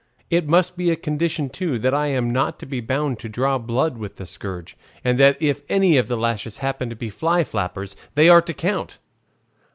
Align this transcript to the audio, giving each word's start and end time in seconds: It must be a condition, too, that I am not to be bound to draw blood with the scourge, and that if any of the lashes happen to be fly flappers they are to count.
It 0.31 0.47
must 0.47 0.77
be 0.77 0.89
a 0.89 0.95
condition, 0.95 1.47
too, 1.51 1.77
that 1.77 1.93
I 1.93 2.07
am 2.07 2.31
not 2.31 2.57
to 2.57 2.65
be 2.65 2.81
bound 2.81 3.19
to 3.19 3.29
draw 3.29 3.59
blood 3.59 3.99
with 3.99 4.15
the 4.15 4.25
scourge, 4.25 4.75
and 5.03 5.19
that 5.19 5.39
if 5.39 5.61
any 5.69 5.95
of 5.95 6.07
the 6.07 6.17
lashes 6.17 6.57
happen 6.57 6.89
to 6.89 6.95
be 6.95 7.11
fly 7.11 7.43
flappers 7.43 7.95
they 8.15 8.27
are 8.27 8.41
to 8.41 8.53
count. 8.55 8.97